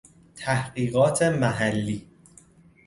تحقیقات 0.35 1.21
محلی 1.21 2.07